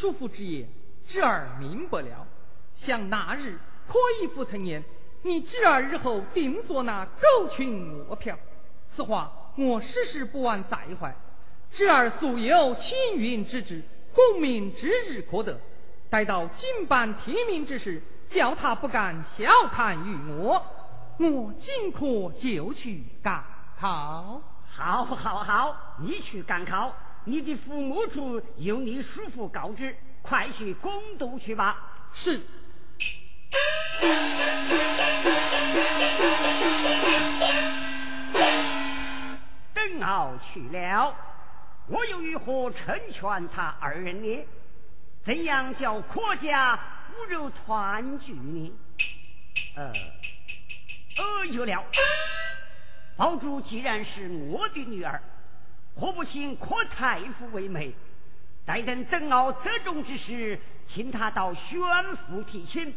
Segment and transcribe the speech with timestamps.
[0.00, 0.66] 叔父之言，
[1.06, 2.26] 侄儿明白了。
[2.74, 4.82] 想那日可以不曾言，
[5.24, 8.34] 你侄儿日后定做那狗群卧票。
[8.88, 11.14] 此话我时时不忘在怀。
[11.70, 13.82] 侄儿素有青云之志，
[14.14, 15.60] 功名之日可得。
[16.08, 20.64] 待到金榜题名之时，叫他不敢小看于我，
[21.18, 23.44] 我尽可就去赶
[23.78, 24.40] 考。
[24.66, 26.90] 好，好，好，你去赶考。
[27.24, 32.08] 你的父母处由你叔父告知，快去攻读去吧。
[32.12, 32.40] 是。
[39.74, 41.14] 邓敖去了，
[41.86, 44.46] 我又如何成全他二人呢？
[45.22, 46.78] 怎样叫国家
[47.14, 48.72] 骨肉团聚呢？
[49.76, 49.92] 呃，
[51.18, 51.84] 呃，有了。
[53.16, 55.22] 宝珠既然是我的女儿，
[55.94, 57.94] 何不请阔太傅为媒？
[58.64, 61.80] 待等邓敖得中之时，请他到宣
[62.16, 62.94] 府提亲。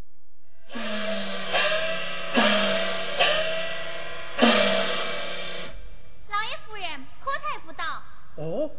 [6.28, 8.02] 老爷夫人，阔太傅到。
[8.36, 8.70] 哦，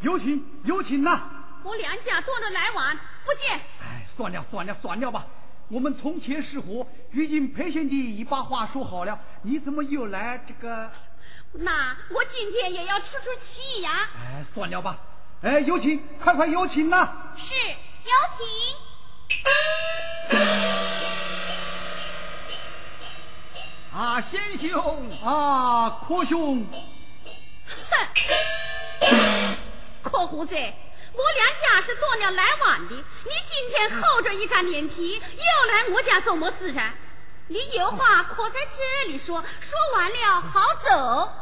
[0.00, 1.33] 有请有请呐！
[1.64, 3.58] 我娘家多着来往，不见。
[3.80, 5.26] 哎，算了算了算了吧。
[5.68, 10.92] 我们从前是合，已经裴贤弟已把话说好了，你怎么又来这个？
[11.56, 14.10] 那我今天也要出出气呀！
[14.14, 14.98] 哎，算了吧。
[15.40, 17.32] 哎，有请，快快有请呐！
[17.36, 18.46] 是，有请。
[23.92, 26.66] 啊，先兄啊，阔兄。
[27.90, 29.56] 哼，
[30.02, 30.54] 阔胡子。
[31.14, 36.92] 我两家是断了来往的，你今天厚着一张脸皮又来我家做么事噻？
[37.46, 41.32] 你有话可在这里说，说完了好走。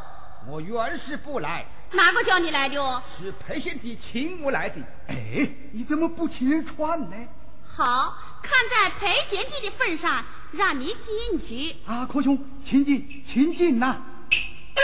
[0.49, 3.03] 我原是不来，哪个叫你来的？
[3.17, 4.81] 是裴贤弟请我来的。
[5.07, 7.17] 哎，你怎么不请人传呢？
[7.65, 11.77] 好，看在裴贤弟的份上，让你进去。
[11.87, 13.87] 啊，阔兄，请进，请进呐。
[13.87, 14.83] 啊，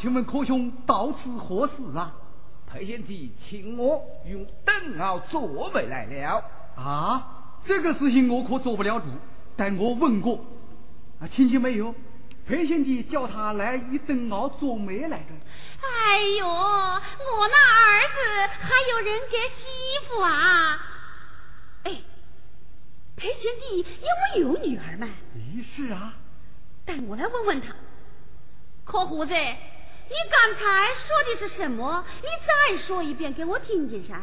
[0.00, 2.16] 请问柯兄到此何事啊？
[2.66, 6.42] 裴贤弟请我用邓敖做媒来了。
[6.74, 9.08] 啊，这个事情我可做不了主，
[9.54, 10.42] 但我问过，
[11.20, 11.94] 啊，听见没有？
[12.48, 15.34] 裴贤弟叫他来与邓敖做媒来着。
[15.82, 19.68] 哎呦，我那儿子还有人给媳
[20.08, 20.80] 妇啊！
[21.82, 21.98] 哎，
[23.16, 25.06] 裴贤弟有没有女儿嘛？
[25.62, 26.14] 是啊，
[26.86, 27.74] 但我来问问他。
[28.82, 29.34] 可胡子，
[30.10, 32.04] 你刚才说的是什么？
[32.20, 34.20] 你再说一遍给我听听噻。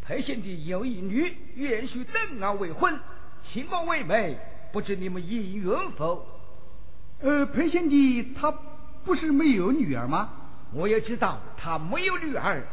[0.00, 2.96] 裴贤弟有一女，愿许邓敖为婚，
[3.42, 4.38] 请我为媒，
[4.70, 6.24] 不知你们意愿否？
[7.20, 8.56] 呃，裴贤弟他
[9.04, 10.30] 不是没有女儿吗？
[10.72, 12.64] 我也知道他没有女儿，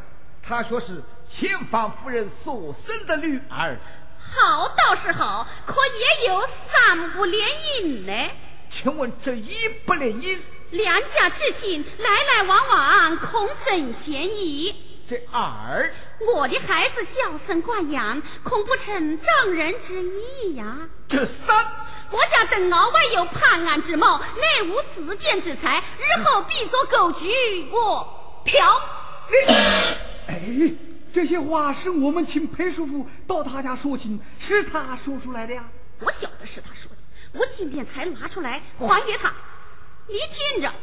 [0.44, 3.76] 他说是前方夫人所生的女儿。
[4.20, 5.74] 好倒是好，可
[6.22, 7.50] 也有三不联
[7.82, 8.32] 姻呢。
[8.70, 10.38] 请问这一不联姻？
[10.72, 14.76] 两家至亲来来往往，恐生嫌疑。
[15.08, 20.78] 这二，我的孩子娇生惯养，恐不成丈人之意呀。
[21.08, 21.66] 这三，
[22.12, 27.32] 我家邓敖外有叛案之谋，内无子建之才，日后必做狗局
[27.72, 28.80] 我嫖。
[30.28, 30.40] 哎，
[31.12, 35.66] 这些话是我们请裴叔叔到他家说亲，是他说出来的呀。
[36.02, 39.34] 我晓得是他说的，我今天才拿出来还给他。
[40.10, 40.74] 你听着，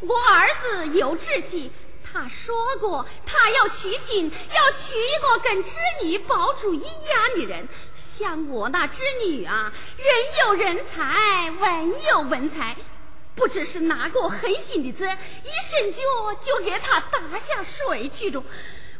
[0.00, 1.72] 我儿子有志气，
[2.04, 7.68] 他说过他要娶亲，要娶一个跟织女宝珠一样的人。
[7.96, 10.06] 像我那织女啊，人
[10.46, 12.76] 有人才，文有文才，
[13.34, 16.00] 不知是哪个狠心的子，一伸脚
[16.40, 18.42] 就给他打下水去了。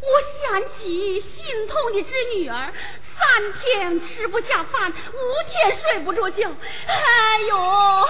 [0.01, 6.49] 我想起心痛的侄女儿，三天吃不下饭，五天睡不着觉。
[6.87, 8.07] 哎呦，我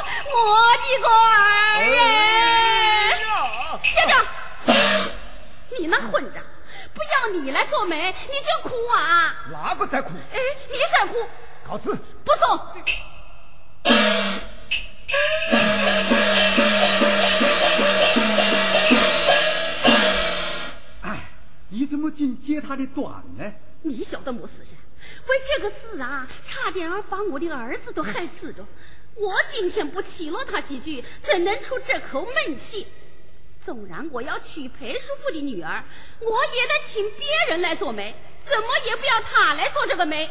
[0.83, 3.19] 的个儿哎！
[3.83, 4.15] 歇着，
[5.79, 6.43] 你那混账，
[6.93, 9.35] 不要你来做媒，你就哭啊！
[9.50, 10.11] 哪个在哭？
[10.33, 10.38] 哎，
[10.71, 11.29] 你在哭。
[11.69, 11.97] 告辞。
[12.25, 12.61] 不送。
[21.87, 23.53] 怎么竟揭他的短呢？
[23.83, 24.77] 你晓得么事噻？
[25.29, 28.67] 为这个事啊，差点儿把我的儿子都害死了。
[29.15, 32.87] 我今天不气了他几句，怎能出这口闷气？
[33.62, 35.85] 纵然我要娶裴叔父的女儿，
[36.21, 40.29] 我也得请别人来做媒，怎么也不要他来做这个媒。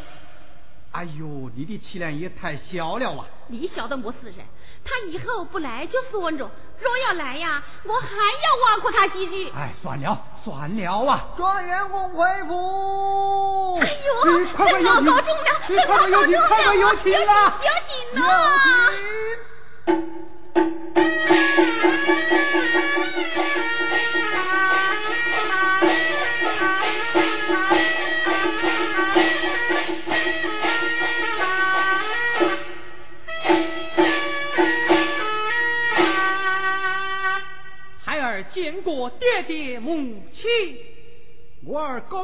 [0.96, 3.28] 哎呦，你的气量也太小了啊！
[3.48, 4.38] 你晓得么事人？
[4.86, 6.50] 他以后不来就算着，
[6.80, 9.50] 若要来呀，我还要挖苦他几句。
[9.50, 11.28] 哎，算了算了啊！
[11.36, 13.78] 状元公回府。
[13.82, 15.06] 哎呦，快快有请！
[15.06, 16.40] 高中了，快快有请！
[16.48, 17.60] 快快有请啊！
[17.62, 18.22] 有请呐！
[18.22, 18.45] 孩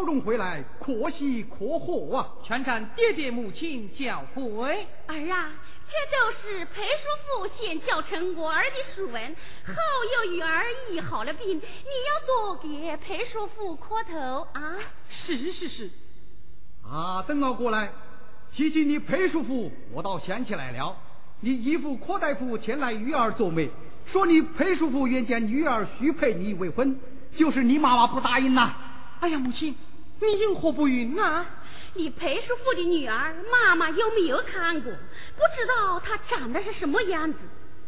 [0.02, 2.28] 高中回来，可喜可贺啊！
[2.42, 4.66] 全站爹爹母亲教诲。
[5.06, 5.52] 儿啊，
[5.88, 9.76] 这都是裴叔父先教成我儿的书文，后
[10.26, 14.74] 又与儿医好了病，你要多给裴叔父磕头啊！
[15.08, 15.92] 是是是，
[16.84, 17.92] 啊，等我过来，
[18.52, 20.98] 提起你裴叔父，我倒想起来了，
[21.42, 23.70] 你姨父柯大夫前来与儿做媒，
[24.08, 27.00] 说你裴叔父愿将女儿许配你未婚，
[27.36, 28.76] 就是你妈妈不答应呐。
[29.20, 29.76] 哎呀，母亲，
[30.22, 31.46] 你因何不允啊？
[31.96, 34.94] 你裴叔父的女儿，妈妈有没有看过？
[35.36, 37.40] 不知道她长得是什么样子。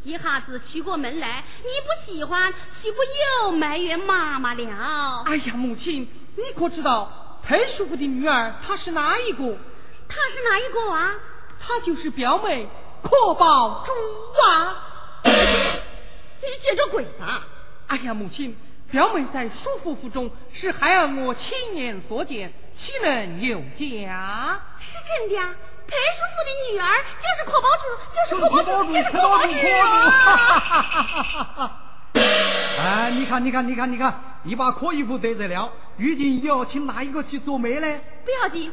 [0.01, 2.97] 一下子娶过门来，你不喜欢，岂不
[3.43, 5.23] 又埋怨妈妈了？
[5.25, 9.57] 哎呀，母亲，你可知道裴叔父的女儿她是哪一个？
[10.09, 11.15] 她是哪一个啊？
[11.59, 12.67] 她就是表妹
[13.01, 13.93] 阔宝珠
[14.45, 14.75] 啊！
[15.23, 17.47] 你接着滚吧！
[17.87, 18.57] 哎呀，母亲，
[18.93, 24.61] 表妹在叔父府中是孩儿我亲眼所见，岂能有假？
[24.77, 25.49] 是真的呀！
[25.87, 29.51] 裴叔父的女儿就是阔宝主，就是阔宝主，就是阔宝宝珠
[31.63, 31.81] 啊！
[32.85, 37.99] 哎，你看，你看，你看，你看，你把阔姨夫得罪了，如今又要请哪一个去做媒呢？
[38.23, 38.71] 不要紧，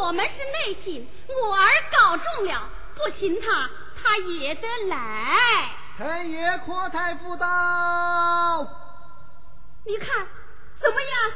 [0.00, 3.70] 我们是内亲，我儿搞中了，不请他，
[4.02, 4.96] 他也得来。
[5.96, 7.46] 太爷阔太夫到。
[9.86, 10.26] 你看
[10.74, 11.32] 怎么样？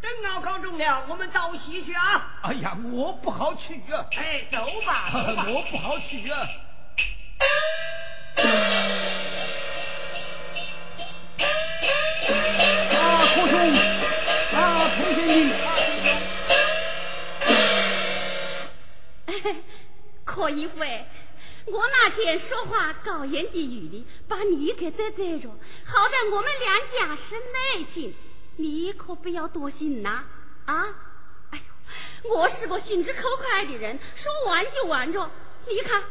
[0.00, 2.38] 真熬高中了，我们到西去啊！
[2.42, 4.06] 哎呀，我不好去啊！
[4.16, 6.48] 哎，走吧， 走吧我不好去啊！
[12.92, 13.00] 啊，
[13.34, 13.58] 柯兄，
[14.52, 14.60] 啊，
[14.96, 15.48] 裴先
[19.42, 19.56] 生，
[20.24, 21.06] 柯义父哎，
[21.66, 25.48] 我那天说话高言低语的，把你给得罪着。
[25.84, 28.14] 好在我们两家是内亲，
[28.56, 30.24] 你可不要多心呐！
[30.66, 30.86] 啊，
[31.50, 31.60] 哎
[32.22, 35.28] 呦，我是个心直口快的人，说完就完着。
[35.66, 36.04] 你看，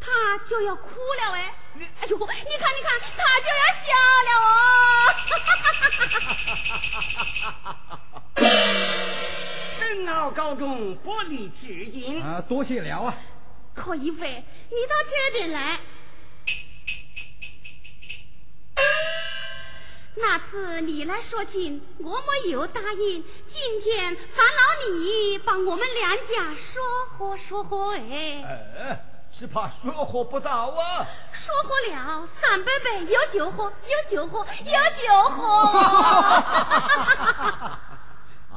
[0.00, 0.88] 他就要哭
[1.20, 1.54] 了哎！
[1.78, 3.94] 哎呦，你看，你看，他就要笑
[4.26, 4.52] 了哦！
[9.80, 12.20] 邓敖高中，薄礼致敬。
[12.20, 13.14] 啊，多谢了啊！
[13.76, 15.78] 柯一飞，你到这边来。
[20.18, 23.22] 那次你来说亲，我没有答应。
[23.46, 28.42] 今天烦劳你帮我们两家说和说和哎。
[28.78, 31.06] 哎，是怕说和不到啊。
[31.32, 35.68] 说和了，三百杯有酒喝，有酒喝，有酒喝。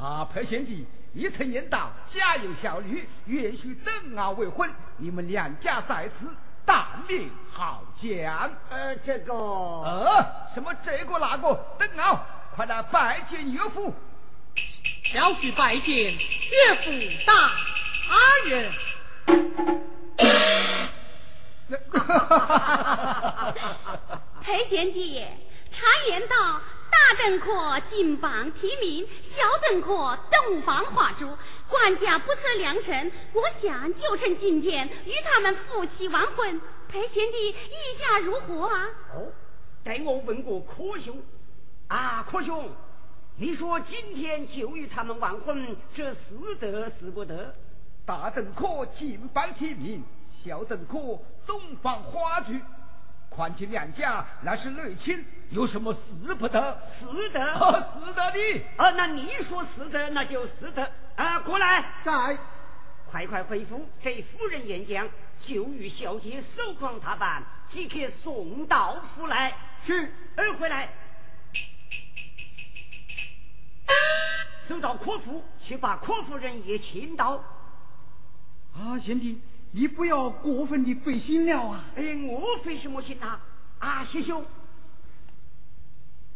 [0.00, 6.30] 啊，裴贤弟，你曾言道家有小女，愿许邓敖为婚，你们两家在此，
[6.64, 8.48] 大命好讲。
[8.68, 10.24] 呃，这个，呃，
[10.54, 12.24] 什么这个那个，邓敖，
[12.54, 13.92] 快来拜见岳父。
[15.02, 16.90] 小婿拜见岳父
[17.26, 17.50] 大
[18.46, 18.70] 人。
[24.40, 25.24] 裴贤弟，
[25.70, 26.60] 常言道，
[26.90, 31.36] 大邓阔金榜题名，小邓阔洞房花烛。
[31.68, 36.60] 官家不测良辰，我想就趁今天与他们夫妻完婚。
[36.88, 38.88] 裴贤弟意下如何啊？
[39.14, 39.32] 哦，
[39.84, 41.22] 待我问过柯兄。
[41.86, 42.68] 啊，柯兄，
[43.36, 47.54] 你说今天就与他们完婚，这是得是不得？
[48.04, 52.54] 大邓科金榜题名，小邓科洞房花烛。
[53.30, 56.78] 况且两家乃是内亲，有什么死不得？
[56.80, 58.64] 死得，啊，是的的。
[58.76, 60.92] 啊，那你说死得，那就死得。
[61.14, 62.36] 啊，过来，在。
[63.10, 65.08] 快快回府给夫人演讲，
[65.40, 69.56] 就与小姐手装打扮，即刻送到府来。
[69.86, 70.12] 是。
[70.34, 70.88] 呃回来，
[74.66, 77.42] 送到阔府，去把阔夫人也请到。
[78.74, 79.40] 啊，贤弟，
[79.72, 81.84] 你不要过分的费心了啊！
[81.94, 83.40] 哎，我费什么心啊？
[83.78, 84.44] 啊，师兄，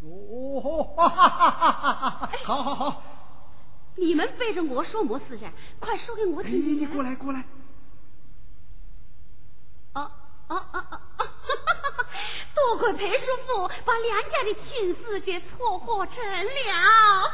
[0.03, 2.31] 哦，哈哈哈哈哈！
[2.45, 3.03] 好好好，
[3.97, 5.51] 你们背着我说么事噻？
[5.81, 6.75] 快说给我听听。
[6.75, 7.45] 你过来过来。
[9.95, 10.11] 哦
[10.49, 11.27] 哦哦哦哦！
[12.55, 17.31] 多亏裴叔父把两家的亲事给撮合成了。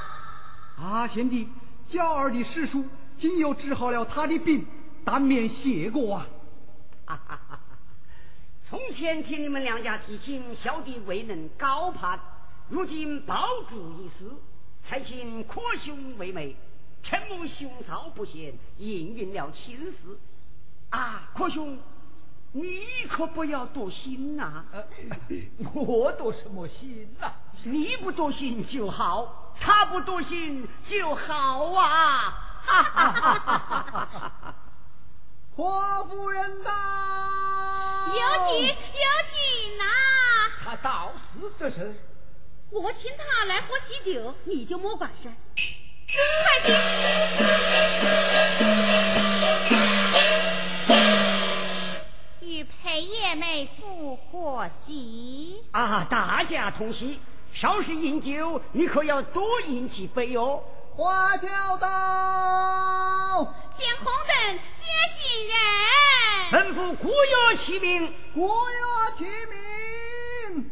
[0.77, 1.49] 啊，贤弟，
[1.87, 4.67] 娇儿的师叔今又治好了他的病，
[5.05, 6.27] 当面谢过啊！
[7.07, 7.59] 哈哈哈！
[8.63, 12.19] 从前听你们两家提亲，小弟未能高攀。
[12.69, 14.31] 如今抱柱一死，
[14.85, 16.57] 才请阔兄为媒，
[17.03, 20.19] 陈母兄嫂不贤，应允了亲事。
[20.91, 21.77] 啊，阔兄，
[22.53, 24.65] 你可不要多心呐！
[25.75, 27.33] 我多什么心呐？
[27.65, 32.47] 你不多心就好，他不多心就好啊！
[32.63, 34.09] 哈哈哈哈
[34.41, 34.55] 哈！
[35.61, 36.73] 霍夫人到，
[38.09, 38.75] 有请有
[39.29, 39.85] 请呐！
[40.65, 41.95] 他到此这是。
[42.71, 45.29] 我请他来喝喜酒，你就莫管噻。
[46.09, 46.15] 快
[46.65, 46.75] 请！
[52.41, 57.21] 与裴爷妹夫贺喜啊，大家同喜。
[57.53, 60.63] 稍事饮酒，你可要多饮几杯哦。
[60.97, 61.49] 花轿
[61.79, 64.70] 到，点红灯接
[65.17, 65.55] 新人，
[66.51, 70.71] 吩咐鼓乐齐鸣，鼓乐齐鸣。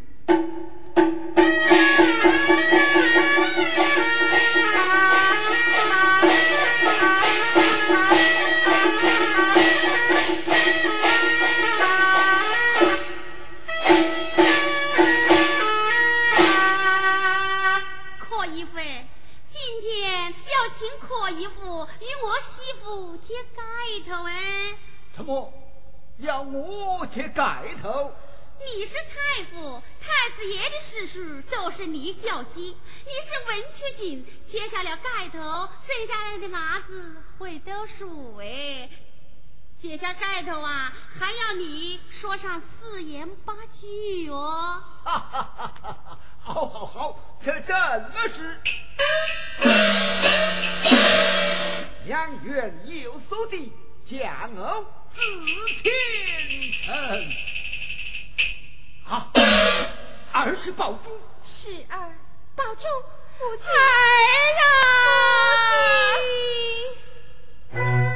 [20.59, 23.63] 天要请阔姨夫与我媳妇接盖
[24.05, 24.77] 头哎。
[25.13, 25.53] 怎么
[26.19, 28.13] 要我接盖头？
[28.59, 32.77] 你是太傅，太子爷的事事都是你教习。
[33.05, 38.91] 你是文曲星，揭下了盖头，生下来的麻子会读书哎。
[39.79, 44.83] 解下盖头啊，还要你说上四言八句哦。
[45.05, 46.19] 哈哈哈哈哈！
[46.41, 47.77] 好，好，好，这真
[48.11, 48.61] 的是
[52.07, 53.73] 杨元有所的
[54.05, 54.21] 将
[54.55, 55.21] 我紫
[55.83, 55.93] 天
[56.73, 56.95] 成。
[59.05, 59.31] 啊，
[60.33, 61.21] 儿是宝珠。
[61.43, 62.19] 是儿，
[62.55, 62.87] 宝珠，
[63.41, 63.67] 母亲。
[63.71, 63.75] 儿
[64.61, 64.65] 啊，
[67.73, 68.08] 母亲。